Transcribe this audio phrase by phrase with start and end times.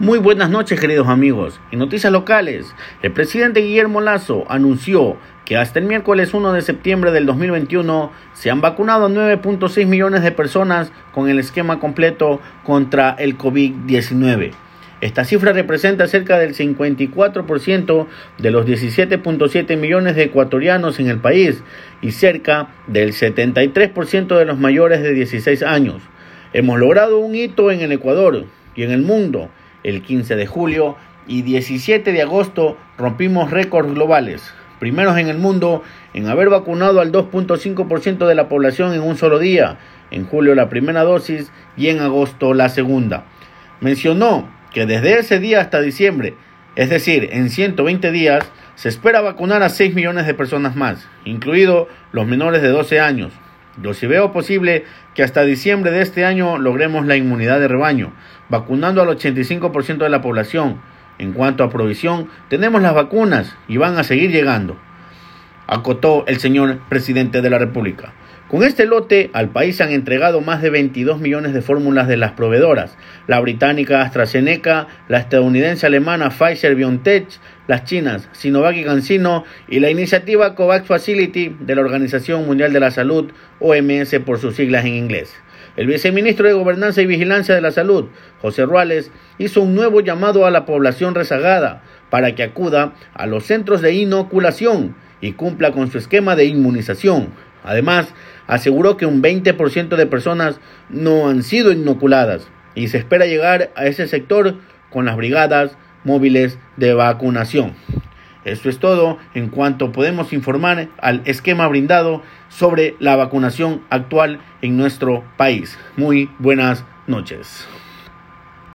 [0.00, 1.58] Muy buenas noches queridos amigos.
[1.72, 7.10] En noticias locales, el presidente Guillermo Lazo anunció que hasta el miércoles 1 de septiembre
[7.10, 13.36] del 2021 se han vacunado 9.6 millones de personas con el esquema completo contra el
[13.36, 14.52] COVID-19.
[15.00, 18.06] Esta cifra representa cerca del 54%
[18.38, 21.64] de los 17.7 millones de ecuatorianos en el país
[22.02, 26.02] y cerca del 73% de los mayores de 16 años.
[26.52, 28.44] Hemos logrado un hito en el Ecuador
[28.76, 29.50] y en el mundo
[29.84, 35.82] el 15 de julio y 17 de agosto rompimos récords globales, primeros en el mundo
[36.14, 39.78] en haber vacunado al 2.5% de la población en un solo día,
[40.10, 43.24] en julio la primera dosis y en agosto la segunda.
[43.80, 46.34] Mencionó que desde ese día hasta diciembre,
[46.76, 51.88] es decir, en 120 días, se espera vacunar a 6 millones de personas más, incluidos
[52.12, 53.32] los menores de 12 años.
[53.82, 58.12] Yo sí veo posible que hasta diciembre de este año logremos la inmunidad de rebaño,
[58.48, 60.80] vacunando al 85% de la población.
[61.18, 64.76] En cuanto a provisión, tenemos las vacunas y van a seguir llegando,
[65.66, 68.12] acotó el señor presidente de la República.
[68.48, 72.16] Con este lote, al país se han entregado más de 22 millones de fórmulas de
[72.16, 72.96] las proveedoras,
[73.26, 77.26] la británica AstraZeneca, la estadounidense alemana Pfizer BioNTech,
[77.66, 82.80] las chinas Sinovac y CanSino y la iniciativa COVAX Facility de la Organización Mundial de
[82.80, 85.34] la Salud, OMS por sus siglas en inglés.
[85.76, 88.06] El viceministro de Gobernanza y Vigilancia de la Salud,
[88.40, 93.44] José Ruales, hizo un nuevo llamado a la población rezagada para que acuda a los
[93.44, 97.28] centros de inoculación y cumpla con su esquema de inmunización.
[97.64, 98.14] Además,
[98.46, 103.86] aseguró que un 20% de personas no han sido inoculadas y se espera llegar a
[103.86, 104.56] ese sector
[104.90, 107.74] con las brigadas móviles de vacunación.
[108.44, 114.76] Esto es todo en cuanto podemos informar al esquema brindado sobre la vacunación actual en
[114.76, 115.78] nuestro país.
[115.96, 117.66] Muy buenas noches.